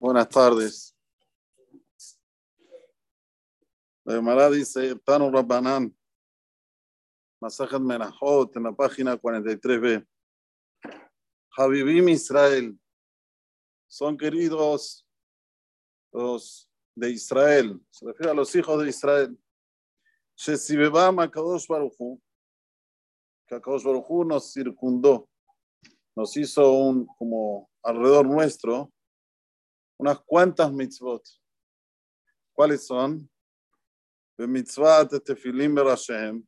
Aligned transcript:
Buenas 0.00 0.28
tardes. 0.28 0.96
La 4.04 4.14
Gemara 4.14 4.48
dice, 4.48 4.94
Tano 5.04 5.28
Rabbanan, 5.28 5.92
Masajat 7.40 7.80
Menahot, 7.80 8.56
en 8.56 8.62
la 8.62 8.72
página 8.72 9.16
43b. 9.16 10.06
Habibim 11.56 12.10
Israel, 12.10 12.78
son 13.88 14.16
queridos 14.16 15.04
los 16.12 16.70
de 16.94 17.10
Israel, 17.10 17.80
se 17.90 18.06
refiere 18.06 18.30
a 18.30 18.34
los 18.34 18.54
hijos 18.54 18.80
de 18.80 18.90
Israel. 18.90 19.36
Shesibebam 20.36 21.18
Akadosh 21.18 21.66
Baruchu, 21.66 22.22
que 23.48 23.56
Akadosh 23.56 23.82
Baruchu 23.82 24.24
nos 24.24 24.52
circundó, 24.52 25.28
nos 26.14 26.36
hizo 26.36 26.70
un, 26.70 27.04
como 27.04 27.68
alrededor 27.82 28.26
nuestro, 28.26 28.92
unas 29.98 30.20
cuantas 30.20 30.72
mitzvot. 30.72 31.22
¿Cuáles 32.52 32.86
son? 32.86 33.28
Mitzvot 34.38 35.24
tefilim 35.24 35.74
berashem, 35.74 36.46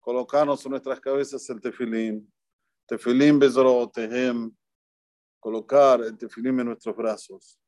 colocarnos 0.00 0.64
en 0.64 0.70
nuestras 0.70 0.98
cabezas 0.98 1.48
el 1.50 1.60
tefilim, 1.60 2.26
tefilim 2.86 3.38
bezorotehem, 3.38 4.50
colocar 5.38 6.00
el 6.00 6.16
tefilim 6.16 6.60
en 6.60 6.66
nuestros 6.68 6.96
brazos, 6.96 7.58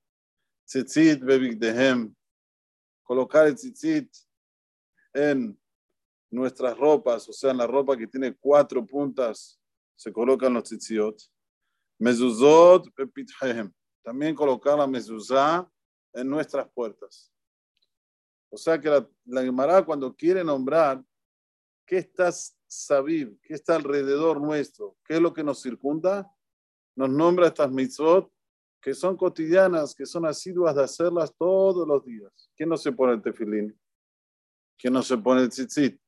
tzitzit 0.64 1.20
bebigdehem, 1.20 2.14
colocar 3.02 3.46
el 3.46 3.54
tzitzit 3.54 4.10
en 5.12 5.60
nuestras 6.30 6.76
ropas, 6.78 7.28
o 7.28 7.32
sea, 7.32 7.50
en 7.50 7.58
la 7.58 7.66
ropa 7.66 7.96
que 7.96 8.06
tiene 8.06 8.34
cuatro 8.34 8.84
puntas, 8.86 9.60
se 9.94 10.10
colocan 10.10 10.54
los 10.54 10.64
tzitziot, 10.64 11.20
mezuzot 11.98 12.88
bepithehem, 12.96 13.70
también 14.08 14.34
colocar 14.34 14.78
la 14.78 14.86
mezuzá 14.86 15.70
en 16.14 16.30
nuestras 16.30 16.66
puertas. 16.70 17.30
O 18.50 18.56
sea 18.56 18.80
que 18.80 18.88
la, 18.88 19.06
la 19.26 19.84
cuando 19.84 20.16
quiere 20.16 20.42
nombrar 20.42 21.04
qué 21.84 21.98
está 21.98 22.30
sabib, 22.66 23.38
qué 23.42 23.52
está 23.52 23.76
alrededor 23.76 24.40
nuestro, 24.40 24.96
qué 25.04 25.16
es 25.16 25.20
lo 25.20 25.34
que 25.34 25.44
nos 25.44 25.60
circunda, 25.60 26.26
nos 26.96 27.10
nombra 27.10 27.48
estas 27.48 27.70
mitzvot 27.70 28.32
que 28.80 28.94
son 28.94 29.14
cotidianas, 29.14 29.94
que 29.94 30.06
son 30.06 30.24
asiduas 30.24 30.74
de 30.74 30.84
hacerlas 30.84 31.34
todos 31.36 31.86
los 31.86 32.02
días. 32.02 32.50
¿Quién 32.56 32.70
no 32.70 32.78
se 32.78 32.90
pone 32.92 33.12
el 33.12 33.20
tefilín? 33.20 33.78
¿Quién 34.78 34.94
no 34.94 35.02
se 35.02 35.18
pone 35.18 35.42
el 35.42 35.50
tzitzit? 35.50 36.00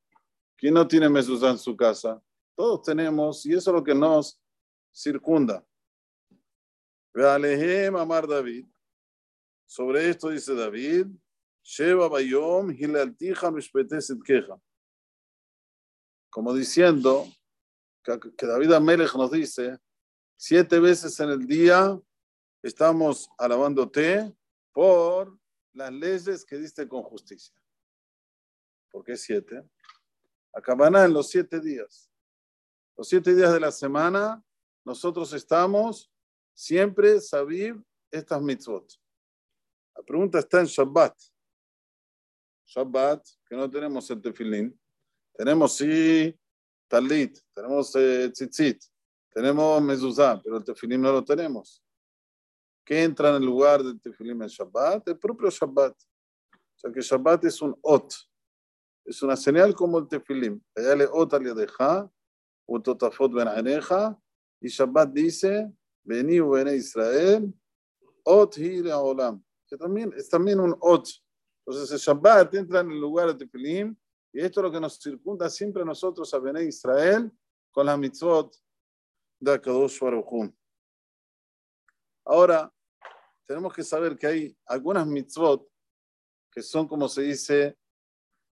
¿Quién 0.57 0.73
no 0.73 0.89
tiene 0.89 1.11
mezuzá 1.11 1.51
en 1.51 1.59
su 1.59 1.77
casa? 1.77 2.19
Todos 2.57 2.81
tenemos, 2.81 3.45
y 3.45 3.53
eso 3.53 3.71
es 3.71 3.75
lo 3.75 3.85
que 3.85 3.95
nos 3.95 4.41
circunda. 4.91 5.63
Vealehem 7.15 7.97
Amar 7.97 8.27
David. 8.27 8.67
Sobre 9.67 10.09
esto 10.09 10.31
dice 10.31 10.55
David, 10.55 11.07
Sheva 11.63 12.09
Bayom 12.09 12.71
Hilaltija 12.71 13.51
Mishpeteset 13.51 14.23
Keja. 14.23 14.61
Como 16.31 16.55
diciendo 16.55 17.27
que 18.03 18.47
David 18.47 18.73
Amelech 18.73 19.15
nos 19.15 19.31
dice, 19.31 19.79
siete 20.37 20.79
veces 20.79 21.19
en 21.21 21.31
el 21.31 21.47
día 21.47 22.01
estamos 22.63 23.29
alabándote 23.39 24.35
por 24.73 25.39
las 25.73 25.93
leyes 25.93 26.45
que 26.45 26.57
diste 26.57 26.89
con 26.89 27.03
justicia. 27.03 27.55
¿Por 28.91 29.05
qué 29.05 29.17
siete? 29.17 29.69
Acabará 30.53 31.05
en 31.05 31.13
los 31.13 31.29
siete 31.29 31.61
días. 31.61 32.11
Los 32.97 33.09
siete 33.09 33.35
días 33.35 33.53
de 33.53 33.61
la 33.61 33.71
semana, 33.71 34.43
nosotros 34.85 35.33
estamos 35.33 36.11
siempre 36.61 37.21
sabib 37.21 37.81
estas 38.13 38.43
mitzvot. 38.43 38.93
La 39.97 40.03
pregunta 40.03 40.39
está 40.39 40.61
en 40.61 40.67
Shabbat. 40.67 41.17
Shabbat, 42.67 43.27
que 43.47 43.57
no 43.57 43.69
tenemos 43.71 44.11
el 44.11 44.21
tefilín. 44.21 44.79
Tenemos 45.33 45.77
sí 45.77 46.39
talit, 46.87 47.39
tenemos 47.55 47.95
eh, 47.97 48.31
tzitzit, 48.31 48.83
tenemos 49.31 49.81
mezuzá, 49.83 50.41
pero 50.43 50.59
el 50.59 50.65
tefilín 50.65 51.01
no 51.01 51.13
lo 51.13 51.25
tenemos. 51.25 51.83
¿Qué 52.85 53.05
entra 53.05 53.31
en 53.31 53.37
el 53.37 53.45
lugar 53.45 53.83
del 53.83 53.99
tefilín 53.99 54.43
en 54.43 54.49
Shabbat? 54.49 55.09
El 55.09 55.19
propio 55.19 55.49
Shabbat. 55.49 55.95
O 55.95 56.79
sea 56.79 56.93
que 56.93 57.01
Shabbat 57.01 57.45
es 57.45 57.63
un 57.63 57.75
ot. 57.81 58.13
Es 59.07 59.23
una 59.23 59.37
señal 59.37 59.75
como 59.75 59.99
el 59.99 60.09
tefilín. 60.09 60.63
Allá 60.77 60.95
le 60.95 61.07
ot 61.07 61.33
al 61.33 61.45
yadeja, 61.45 62.11
utotafot 62.67 63.33
ben 63.33 63.49
aneja, 63.49 64.21
y 64.61 64.69
Shabbat 64.69 65.11
dice, 65.11 65.73
Vení, 66.11 66.41
Bene 66.41 66.75
Israel, 66.75 67.55
Ot 68.25 68.57
Hire 68.59 68.93
Olam, 68.93 69.43
que 69.69 69.77
también 69.77 70.13
es 70.17 70.29
también 70.29 70.59
un 70.59 70.77
Ot. 70.81 71.09
Entonces 71.65 71.93
el 71.93 71.99
Shabbat 71.99 72.53
entra 72.55 72.81
en 72.81 72.91
el 72.91 73.01
lugar 73.01 73.29
de 73.29 73.35
Tefilim, 73.35 73.97
y 74.33 74.41
esto 74.41 74.61
es 74.61 74.65
lo 74.65 74.73
que 74.73 74.81
nos 74.81 75.01
circunda 75.01 75.49
siempre 75.49 75.83
a 75.83 75.85
nosotros 75.85 76.33
a 76.35 76.39
Bene 76.41 76.65
Israel 76.65 77.31
con 77.71 77.87
la 77.87 77.97
mitzvot 77.97 78.57
de 79.39 79.53
Akadosh 79.53 80.01
Baruch 80.01 80.53
Ahora, 82.25 82.73
tenemos 83.47 83.73
que 83.73 83.85
saber 83.85 84.17
que 84.19 84.27
hay 84.27 84.57
algunas 84.67 85.07
mitzvot 85.07 85.69
que 86.53 86.63
son, 86.63 86.89
como 86.89 87.09
se 87.09 87.23
dice, 87.23 87.79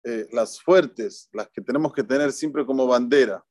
eh, 0.04 0.28
las 0.32 0.60
fuertes, 0.60 1.30
las 1.32 1.50
que 1.50 1.62
tenemos 1.62 1.94
que 1.94 2.04
tener 2.04 2.32
siempre 2.32 2.66
como 2.66 2.88
bandera. 2.88 3.46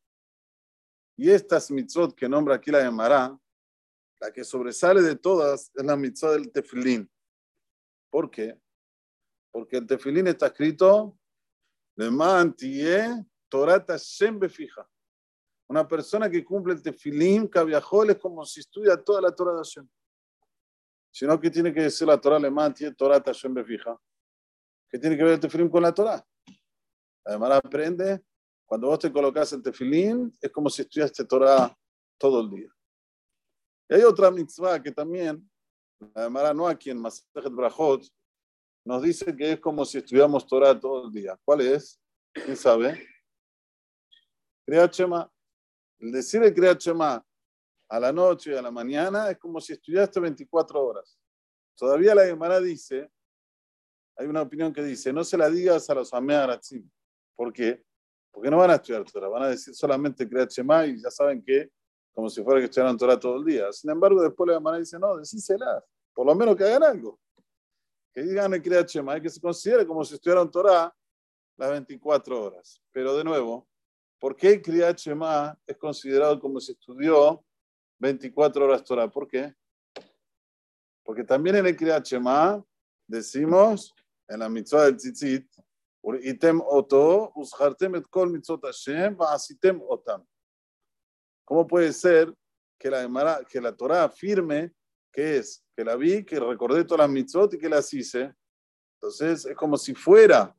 Y 1.16 1.30
estas 1.30 1.70
mitzvot 1.70 2.14
que 2.16 2.28
nombra 2.28 2.56
aquí 2.56 2.72
la 2.72 2.82
Gemara, 2.82 3.38
la 4.22 4.32
que 4.32 4.44
sobresale 4.44 5.02
de 5.02 5.16
todas 5.16 5.72
es 5.74 5.84
la 5.84 5.96
mitzvah 5.96 6.30
del 6.30 6.52
tefilín. 6.52 7.10
¿Por 8.08 8.30
qué? 8.30 8.56
Porque 9.50 9.78
el 9.78 9.86
tefilín 9.86 10.28
está 10.28 10.46
escrito, 10.46 11.18
Torata 13.48 13.98
fija. 14.48 14.88
Una 15.68 15.88
persona 15.88 16.30
que 16.30 16.44
cumple 16.44 16.74
el 16.74 16.82
tefilín, 16.82 17.48
cabiajol, 17.48 18.10
es 18.10 18.18
como 18.18 18.44
si 18.46 18.60
estudia 18.60 18.96
toda 18.96 19.20
la 19.20 19.34
Torah 19.34 19.54
de 19.54 19.58
Hashem. 19.58 19.88
Sino 21.10 21.40
que 21.40 21.50
tiene 21.50 21.74
que 21.74 21.82
decir 21.82 22.06
la 22.06 22.20
Torah 22.20 22.36
alemán, 22.36 22.72
tiene 22.72 22.94
Torata 22.94 23.34
fija. 23.34 24.00
¿Qué 24.88 25.00
tiene 25.00 25.16
que 25.16 25.24
ver 25.24 25.32
el 25.32 25.40
tefilín 25.40 25.68
con 25.68 25.82
la 25.82 25.92
Torah? 25.92 26.24
Además 27.24 27.60
aprende, 27.64 28.22
cuando 28.64 28.86
vos 28.86 29.00
te 29.00 29.12
colocas 29.12 29.52
el 29.52 29.62
tefilín, 29.62 30.32
es 30.40 30.52
como 30.52 30.70
si 30.70 30.82
estudiaste 30.82 31.24
Torah 31.24 31.76
todo 32.18 32.40
el 32.40 32.50
día. 32.50 32.72
Y 33.92 33.94
hay 33.94 34.04
otra 34.04 34.30
mitzvah 34.30 34.82
que 34.82 34.90
también, 34.90 35.46
la 36.14 36.22
Gemara 36.22 36.54
no 36.54 36.66
aquí 36.66 36.88
en 36.88 36.98
Masajet 36.98 37.52
Brajot, 37.52 38.02
nos 38.86 39.02
dice 39.02 39.36
que 39.36 39.52
es 39.52 39.60
como 39.60 39.84
si 39.84 39.98
estudiamos 39.98 40.46
Torah 40.46 40.80
todo 40.80 41.04
el 41.04 41.12
día. 41.12 41.38
¿Cuál 41.44 41.60
es? 41.60 42.00
¿Quién 42.32 42.56
sabe? 42.56 43.06
Kriyat 44.64 44.94
Shema. 44.94 45.30
El 45.98 46.10
decir 46.10 46.42
el 46.42 46.54
Kriyat 46.54 46.80
Shema 46.80 47.22
a 47.90 48.00
la 48.00 48.10
noche 48.10 48.52
y 48.52 48.56
a 48.56 48.62
la 48.62 48.70
mañana 48.70 49.30
es 49.30 49.36
como 49.36 49.60
si 49.60 49.74
estudiaste 49.74 50.20
24 50.20 50.82
horas. 50.82 51.20
Todavía 51.76 52.14
la 52.14 52.24
Gemara 52.24 52.60
dice, 52.62 53.10
hay 54.16 54.26
una 54.26 54.40
opinión 54.40 54.72
que 54.72 54.82
dice, 54.82 55.12
no 55.12 55.22
se 55.22 55.36
la 55.36 55.50
digas 55.50 55.90
a 55.90 55.94
los 55.96 56.14
Amearatzim. 56.14 56.90
¿Por 57.36 57.52
qué? 57.52 57.84
Porque 58.30 58.50
no 58.50 58.56
van 58.56 58.70
a 58.70 58.76
estudiar 58.76 59.04
Torah, 59.04 59.28
van 59.28 59.42
a 59.42 59.48
decir 59.48 59.74
solamente 59.74 60.26
Kriyat 60.26 60.50
Shema 60.50 60.86
y 60.86 60.98
ya 60.98 61.10
saben 61.10 61.44
que 61.44 61.70
como 62.12 62.28
si 62.28 62.42
fuera 62.42 62.60
que 62.60 62.66
estudiaran 62.66 62.96
Torah 62.96 63.18
todo 63.18 63.36
el 63.36 63.44
día. 63.44 63.72
Sin 63.72 63.90
embargo, 63.90 64.22
después 64.22 64.48
la 64.48 64.54
hermana 64.56 64.78
dice, 64.78 64.98
no, 64.98 65.16
decíselas, 65.16 65.82
por 66.14 66.26
lo 66.26 66.34
menos 66.34 66.56
que 66.56 66.64
hagan 66.64 66.84
algo. 66.84 67.18
Que 68.12 68.22
digan 68.22 68.52
el 68.52 68.62
Kriyat 68.62 68.88
Shema, 68.88 69.20
que 69.20 69.30
se 69.30 69.40
considere 69.40 69.86
como 69.86 70.04
si 70.04 70.14
estudiaran 70.14 70.50
Torah 70.50 70.94
las 71.56 71.70
24 71.70 72.44
horas. 72.44 72.82
Pero 72.92 73.16
de 73.16 73.24
nuevo, 73.24 73.66
¿por 74.18 74.36
qué 74.36 74.50
el 74.50 74.62
Kriyat 74.62 74.98
Shema 74.98 75.58
es 75.66 75.76
considerado 75.78 76.38
como 76.38 76.60
si 76.60 76.72
estudió 76.72 77.42
24 77.98 78.64
horas 78.64 78.84
Torah? 78.84 79.10
¿Por 79.10 79.26
qué? 79.26 79.54
Porque 81.02 81.24
también 81.24 81.56
en 81.56 81.66
el 81.66 81.76
Kriyat 81.76 82.04
Shema 82.04 82.62
decimos, 83.06 83.94
en 84.28 84.40
la 84.40 84.48
mitzvah 84.48 84.84
del 84.84 84.96
tzitzit, 84.96 85.46
item 86.22 86.60
oto, 86.60 87.32
ushartem 87.36 87.96
et 87.96 88.06
kol 88.08 88.30
mitzvot 88.30 88.64
Hashem, 88.64 89.16
va'asitem 89.16 89.80
otam. 89.88 90.24
¿Cómo 91.52 91.66
puede 91.66 91.92
ser 91.92 92.34
que 92.78 92.88
la, 92.88 93.44
que 93.46 93.60
la 93.60 93.76
Torah 93.76 94.04
afirme 94.04 94.72
que 95.12 95.36
es, 95.36 95.62
que 95.76 95.84
la 95.84 95.96
vi, 95.96 96.24
que 96.24 96.40
recordé 96.40 96.82
todas 96.82 97.00
las 97.00 97.10
mitzvot 97.10 97.52
y 97.52 97.58
que 97.58 97.68
las 97.68 97.92
hice? 97.92 98.34
Entonces 98.94 99.44
es 99.44 99.54
como 99.54 99.76
si 99.76 99.94
fuera, 99.94 100.56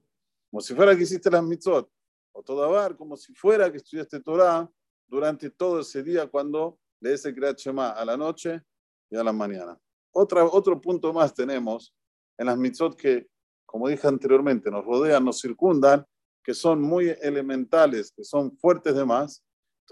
como 0.51 0.61
si 0.61 0.75
fuera 0.75 0.95
que 0.95 1.01
hiciste 1.01 1.31
las 1.31 1.41
mitzvot, 1.41 1.91
o 2.31 2.43
todabar, 2.43 2.95
como 2.95 3.17
si 3.17 3.33
fuera 3.33 3.71
que 3.71 3.77
estudiaste 3.77 4.19
Torah 4.19 4.69
durante 5.07 5.49
todo 5.49 5.79
ese 5.79 6.03
día 6.03 6.27
cuando 6.27 6.77
lees 7.01 7.25
el 7.25 7.33
Kriyat 7.33 7.57
Shema 7.57 7.89
a 7.89 8.05
la 8.05 8.15
noche 8.15 8.61
y 9.09 9.15
a 9.15 9.23
la 9.23 9.33
mañana. 9.33 9.75
Otra, 10.11 10.45
otro 10.45 10.79
punto 10.79 11.11
más 11.11 11.33
tenemos 11.33 11.91
en 12.37 12.45
las 12.45 12.57
mitzvot 12.59 12.95
que, 12.95 13.27
como 13.65 13.87
dije 13.87 14.07
anteriormente, 14.07 14.69
nos 14.69 14.85
rodean, 14.85 15.25
nos 15.25 15.41
circundan, 15.41 16.05
que 16.43 16.53
son 16.53 16.83
muy 16.83 17.09
elementales, 17.19 18.11
que 18.15 18.23
son 18.23 18.55
fuertes 18.59 18.93
de 18.93 19.05
más, 19.05 19.43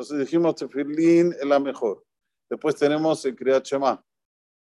entonces 0.02 0.18
dijimos 0.18 0.56
Tefilín 0.56 1.32
es 1.34 1.46
la 1.46 1.60
mejor. 1.60 2.04
Después 2.50 2.76
tenemos 2.76 3.24
el 3.24 3.36
Kriyat 3.36 3.64
Shema, 3.64 4.04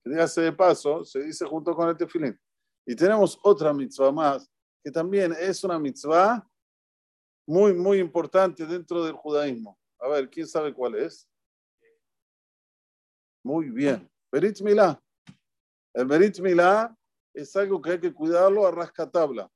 Que 0.04 0.10
dígase 0.10 0.42
de 0.42 0.52
paso, 0.52 1.04
se 1.04 1.24
dice 1.24 1.44
junto 1.44 1.74
con 1.74 1.88
el 1.88 1.96
tefilín. 1.96 2.38
Y 2.86 2.94
tenemos 2.94 3.36
otra 3.42 3.72
mitzvah 3.72 4.12
más, 4.12 4.48
que 4.84 4.92
también 4.92 5.32
es 5.32 5.64
una 5.64 5.76
mitzvah 5.76 6.48
muy, 7.48 7.74
muy 7.74 7.98
importante 7.98 8.64
dentro 8.64 9.04
del 9.04 9.14
judaísmo. 9.14 9.76
A 9.98 10.06
ver, 10.06 10.30
¿quién 10.30 10.46
sabe 10.46 10.72
cuál 10.72 10.94
es? 10.94 11.28
Muy 13.42 13.70
bien. 13.70 14.08
Berit 14.30 14.60
Milá. 14.60 15.02
El 15.94 16.06
Berit 16.06 16.38
Milá 16.38 16.96
es 17.34 17.56
algo 17.56 17.82
que 17.82 17.90
hay 17.90 18.00
que 18.00 18.14
cuidarlo 18.14 18.64
a 18.64 18.70
rascatabla. 18.70 19.50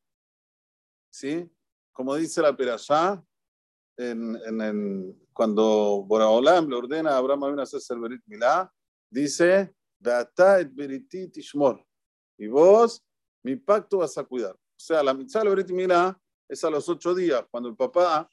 ¿Sí? 1.09 1.49
Como 1.93 2.17
dice 2.17 2.43
la 2.43 2.57
Perashá, 2.57 3.25
en, 3.99 4.37
en, 4.63 5.28
cuando 5.39 6.03
Boraholam 6.05 6.69
le 6.69 6.75
ordena 6.75 7.13
a 7.13 7.19
Abraham 7.19 7.61
a 7.61 7.63
hacerse 7.63 7.95
el 7.95 8.01
Berit 8.01 8.23
Milá, 8.27 8.69
dice, 9.09 9.73
et 10.05 10.75
Beritit 10.75 11.33
Y 12.37 12.49
vos, 12.49 13.01
mi 13.45 13.55
pacto 13.55 13.99
vas 13.99 14.19
a 14.19 14.25
cuidar. 14.25 14.57
O 14.57 14.81
sea, 14.81 15.01
la 15.01 15.15
mitzvah 15.15 15.45
del 15.45 15.51
Berit 15.51 15.71
Milá 15.71 16.21
es 16.49 16.65
a 16.65 16.71
los 16.71 16.89
ocho 16.89 17.15
días, 17.15 17.45
cuando 17.53 17.69
el 17.69 17.77
papá 17.77 18.29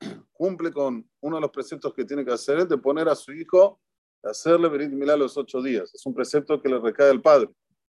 cumple 0.32 0.72
con 0.72 1.08
uno 1.20 1.36
de 1.36 1.40
los 1.40 1.52
preceptos 1.52 1.94
que 1.94 2.04
tiene 2.04 2.24
que 2.24 2.32
hacer, 2.32 2.58
es 2.58 2.68
de 2.68 2.78
poner 2.78 3.08
a 3.08 3.14
su 3.14 3.32
hijo, 3.32 3.80
hacerle 4.24 4.68
Berit 4.68 4.90
Milá 4.90 5.16
los 5.16 5.36
ocho 5.36 5.62
días. 5.62 5.94
Es 5.94 6.04
un 6.04 6.14
precepto 6.14 6.60
que 6.60 6.68
le 6.68 6.80
recae 6.80 7.10
al 7.10 7.22
padre. 7.22 7.48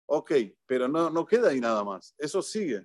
Ok, 0.06 0.32
pero 0.66 0.88
no, 0.88 1.08
no 1.08 1.24
queda 1.24 1.50
ahí 1.50 1.60
nada 1.60 1.84
más. 1.84 2.16
Eso 2.18 2.42
sigue. 2.42 2.84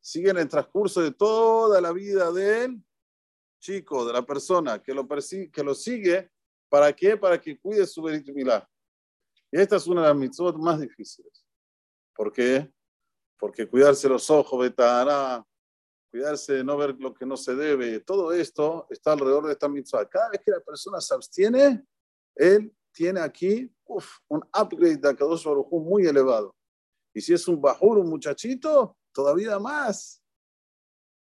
Sigue 0.00 0.30
en 0.30 0.38
el 0.38 0.48
transcurso 0.48 1.02
de 1.02 1.12
toda 1.12 1.82
la 1.82 1.92
vida 1.92 2.32
del 2.32 2.82
chico, 3.62 4.04
de 4.04 4.12
la 4.12 4.26
persona 4.26 4.82
que 4.82 4.92
lo, 4.92 5.06
que 5.08 5.62
lo 5.64 5.74
sigue. 5.74 6.30
¿Para 6.68 6.92
qué? 6.92 7.16
Para 7.16 7.40
que 7.40 7.58
cuide 7.58 7.86
su 7.86 8.02
Berit 8.02 8.28
Milá. 8.34 8.68
Y 9.50 9.60
esta 9.60 9.76
es 9.76 9.86
una 9.86 10.02
de 10.02 10.08
las 10.08 10.16
mitzvot 10.16 10.56
más 10.56 10.80
difíciles. 10.80 11.46
¿Por 12.14 12.32
qué? 12.32 12.70
Porque 13.38 13.68
cuidarse 13.68 14.08
los 14.08 14.28
ojos, 14.30 14.60
vetará, 14.60 15.44
cuidarse 16.10 16.54
de 16.54 16.64
no 16.64 16.76
ver 16.76 16.96
lo 16.98 17.14
que 17.14 17.24
no 17.24 17.36
se 17.36 17.54
debe, 17.54 18.00
todo 18.00 18.32
esto 18.32 18.86
está 18.90 19.12
alrededor 19.12 19.46
de 19.46 19.52
esta 19.52 19.68
mitzvah. 19.68 20.08
Cada 20.08 20.30
vez 20.30 20.40
que 20.44 20.50
la 20.50 20.60
persona 20.60 21.00
se 21.00 21.14
abstiene, 21.14 21.84
él 22.34 22.74
tiene 22.92 23.20
aquí 23.20 23.70
un 24.28 24.42
upgrade 24.58 24.96
de 24.96 25.08
Akadosh 25.08 25.44
Baruj 25.44 25.70
muy 25.72 26.06
elevado. 26.06 26.54
Y 27.14 27.20
si 27.20 27.34
es 27.34 27.46
un 27.46 27.60
bajur, 27.60 27.98
un 27.98 28.08
muchachito, 28.08 28.96
todavía 29.12 29.58
más. 29.58 30.21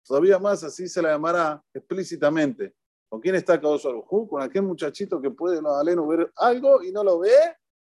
Todavía 0.07 0.39
más, 0.39 0.65
así 0.65 0.89
se 0.89 1.03
la 1.03 1.11
llamará 1.11 1.63
explícitamente. 1.73 2.75
¿Con 3.09 3.21
quién 3.21 3.35
está 3.35 3.55
Akadosh 3.55 3.85
Baruj 3.85 4.29
Con 4.29 4.43
aquel 4.43 4.63
muchachito 4.63 5.21
que 5.21 5.31
puede 5.31 5.61
no, 5.61 6.07
ver 6.07 6.33
algo 6.37 6.83
y 6.83 6.93
no 6.93 7.03
lo 7.03 7.19
ve, 7.19 7.37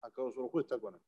Akadosh 0.02 0.36
Baruj 0.36 0.60
está 0.60 0.80
con 0.80 0.96
él. 0.96 1.02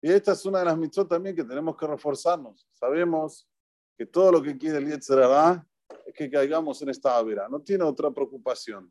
Y 0.00 0.12
esta 0.12 0.32
es 0.32 0.44
una 0.46 0.60
de 0.60 0.64
las 0.66 0.78
mitzvot 0.78 1.08
también 1.08 1.34
que 1.34 1.44
tenemos 1.44 1.76
que 1.76 1.86
reforzarnos. 1.86 2.66
Sabemos 2.72 3.48
que 3.96 4.06
todo 4.06 4.32
lo 4.32 4.42
que 4.42 4.56
quiere 4.56 4.78
el 4.78 4.86
Yetzirah 4.86 5.66
es 6.06 6.14
que 6.14 6.30
caigamos 6.30 6.80
en 6.82 6.90
esta 6.90 7.16
avera. 7.16 7.48
No 7.48 7.60
tiene 7.60 7.82
otra 7.82 8.10
preocupación. 8.10 8.88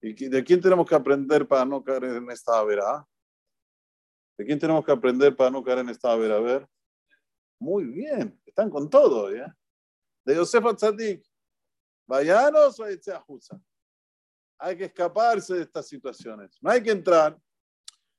¿Y 0.00 0.28
de 0.28 0.44
quién 0.44 0.60
tenemos 0.60 0.88
que 0.88 0.94
aprender 0.94 1.46
para 1.46 1.64
no 1.64 1.82
caer 1.84 2.04
en 2.04 2.30
esta 2.30 2.58
avera? 2.58 3.06
¿De 4.38 4.44
quién 4.44 4.58
tenemos 4.58 4.84
que 4.84 4.92
aprender 4.92 5.34
para 5.36 5.50
no 5.50 5.62
caer 5.62 5.78
en 5.78 5.88
esta 5.90 6.12
avera? 6.12 6.36
A 6.36 6.40
ver. 6.40 6.68
Muy 7.58 7.84
bien, 7.84 8.40
están 8.44 8.70
con 8.70 8.88
todo, 8.88 9.34
¿ya? 9.34 9.56
De 10.24 10.34
Yosef 10.34 10.64
Tzadik. 10.76 11.24
Vayanos 12.06 12.78
o 12.78 12.84
Hay 14.58 14.76
que 14.76 14.84
escaparse 14.84 15.54
de 15.54 15.62
estas 15.62 15.88
situaciones. 15.88 16.56
No 16.60 16.70
hay 16.70 16.82
que 16.82 16.90
entrar. 16.90 17.36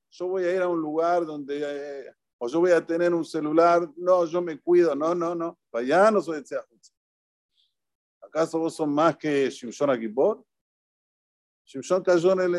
Yo 0.10 0.28
voy 0.28 0.44
a 0.44 0.56
ir 0.56 0.62
a 0.62 0.68
un 0.68 0.81
lugar 0.81 1.25
donde 1.25 1.62
eh, 1.63 2.13
o 2.38 2.48
yo 2.48 2.60
voy 2.60 2.72
a 2.72 2.86
tener 2.86 3.13
un 3.13 3.25
celular, 3.25 3.89
no, 3.95 4.25
yo 4.25 4.42
me 4.42 4.60
cuido, 4.60 4.95
no, 4.95 5.16
no, 5.16 5.34
no, 5.34 5.57
para 5.69 6.12
no 6.12 6.22
soy 6.22 6.42
de 6.42 6.62
¿Acaso 8.22 8.60
vos 8.60 8.75
sos 8.75 8.88
más 8.88 9.18
que 9.18 9.50
Shimshon 9.50 9.89
Akipor? 9.89 10.45
Shimshon 11.66 12.04
cayó 12.04 12.34
en 12.34 12.42
el, 12.42 12.56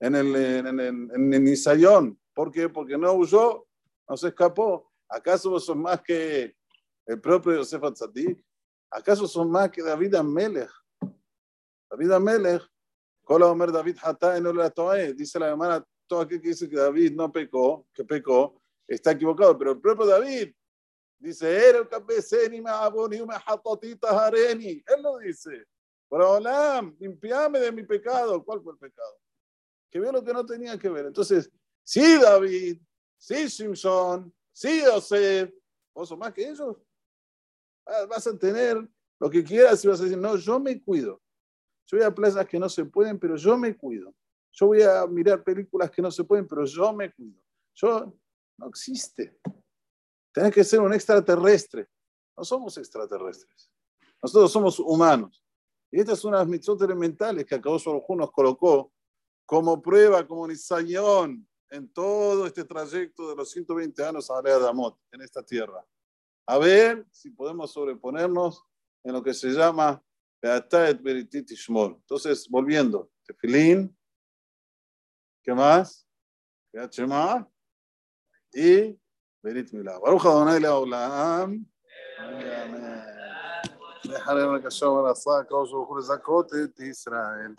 en 0.00 0.14
el, 0.14 0.36
en 0.36 0.66
el, 0.66 0.80
en 0.80 1.34
el 1.34 1.44
Nisayón. 1.44 2.18
¿Por 2.34 2.50
qué? 2.50 2.68
Porque 2.68 2.96
no 2.96 3.12
huyó, 3.12 3.66
no 4.08 4.16
se 4.16 4.28
escapó. 4.28 4.89
¿Acaso 5.10 5.58
sos 5.58 5.76
más 5.76 6.00
que 6.00 6.56
el 7.06 7.20
propio 7.20 7.56
Yosef 7.56 7.82
Atzadik? 7.82 8.42
¿Acaso 8.90 9.26
son 9.26 9.50
más 9.50 9.70
que 9.70 9.82
David 9.82 10.14
Amelech? 10.14 10.70
David 11.90 12.12
Amelech, 12.12 12.62
David 13.28 13.96
no 14.40 14.52
la 14.52 14.70
dice 15.14 15.38
la 15.38 15.48
hermana, 15.48 15.84
todo 16.06 16.20
aquel 16.20 16.40
que 16.40 16.48
dice 16.48 16.68
que 16.68 16.76
David 16.76 17.12
no 17.12 17.30
pecó, 17.30 17.86
que 17.92 18.04
pecó, 18.04 18.60
está 18.86 19.12
equivocado, 19.12 19.56
pero 19.58 19.72
el 19.72 19.80
propio 19.80 20.06
David 20.06 20.52
dice, 21.18 21.68
era 21.68 21.78
el 21.78 22.50
ni 22.50 22.60
me 22.60 22.70
aboni 22.70 23.20
me 23.24 23.34
hareni. 24.02 24.82
Él 24.86 25.02
lo 25.02 25.18
dice. 25.18 25.64
Hola, 26.08 26.92
limpiame 26.98 27.60
de 27.60 27.70
mi 27.70 27.84
pecado. 27.84 28.42
¿Cuál 28.44 28.60
fue 28.62 28.72
el 28.72 28.78
pecado? 28.78 29.20
Que 29.90 30.00
vio 30.00 30.10
lo 30.10 30.24
que 30.24 30.32
no 30.32 30.44
tenía 30.44 30.76
que 30.78 30.88
ver. 30.88 31.06
Entonces, 31.06 31.50
sí, 31.84 32.18
David, 32.20 32.80
sí, 33.16 33.48
Simpson, 33.48 34.32
sí, 34.52 34.82
José, 34.84 35.54
vos 35.94 36.08
sos 36.08 36.18
más 36.18 36.32
que 36.32 36.48
ellos. 36.48 36.76
Ah, 37.86 38.06
vas 38.08 38.26
a 38.26 38.38
tener 38.38 38.88
lo 39.18 39.30
que 39.30 39.44
quieras 39.44 39.84
y 39.84 39.88
vas 39.88 40.00
a 40.00 40.04
decir, 40.04 40.18
no, 40.18 40.36
yo 40.36 40.58
me 40.58 40.82
cuido. 40.82 41.20
Yo 41.86 41.98
voy 41.98 42.06
a 42.06 42.14
plazas 42.14 42.46
que 42.46 42.58
no 42.58 42.68
se 42.68 42.84
pueden, 42.84 43.18
pero 43.18 43.36
yo 43.36 43.56
me 43.58 43.76
cuido. 43.76 44.14
Yo 44.52 44.66
voy 44.66 44.82
a 44.82 45.06
mirar 45.06 45.42
películas 45.42 45.90
que 45.90 46.02
no 46.02 46.10
se 46.10 46.24
pueden, 46.24 46.46
pero 46.46 46.64
yo 46.64 46.92
me 46.92 47.12
cuido. 47.12 47.40
Yo 47.74 48.14
no 48.58 48.68
existe. 48.68 49.38
Tienes 50.32 50.54
que 50.54 50.64
ser 50.64 50.80
un 50.80 50.92
extraterrestre. 50.92 51.88
No 52.36 52.44
somos 52.44 52.76
extraterrestres. 52.78 53.70
Nosotros 54.22 54.52
somos 54.52 54.78
humanos. 54.78 55.44
Y 55.90 56.00
esta 56.00 56.12
es 56.12 56.24
una 56.24 56.38
de 56.38 56.44
las 56.44 56.50
mitzvot 56.50 56.80
elementales 56.82 57.44
que 57.44 57.56
acabó 57.56 57.78
Baruj 57.84 58.16
nos 58.16 58.30
colocó 58.30 58.92
como 59.44 59.82
prueba, 59.82 60.26
como 60.26 60.46
nisayon 60.46 61.48
en 61.70 61.88
todo 61.92 62.46
este 62.46 62.64
trayecto 62.64 63.28
de 63.28 63.36
los 63.36 63.50
120 63.50 64.04
años 64.04 64.30
a 64.30 64.42
de 64.42 64.68
Amot 64.68 64.98
en 65.12 65.22
esta 65.22 65.42
tierra. 65.42 65.84
A 66.46 66.58
ver 66.58 67.06
si 67.10 67.30
podemos 67.30 67.72
sobreponernos 67.72 68.64
en 69.04 69.12
lo 69.12 69.22
que 69.22 69.32
se 69.32 69.50
llama 69.50 70.02
Beataet 70.42 71.00
Beritit. 71.00 71.48
Entonces, 71.68 72.48
volviendo, 72.48 73.10
Tefilín, 73.24 73.96
¿qué 75.42 75.54
más? 75.54 76.06
más? 77.06 77.46
y 78.52 78.98
Berit 79.42 79.72
Milá. 79.72 79.98
Baruch 79.98 80.26
Adonai 80.26 80.60
Leolam. 80.60 81.66
Amén. 82.18 83.00
Déjale 84.02 84.44
una 84.44 84.60
canción 84.60 84.98
a 84.98 85.08
la 85.08 85.14
saca, 85.14 85.54
os 85.54 85.70
juro, 85.70 86.02
Zacote, 86.02 86.72
Israel. 86.78 87.54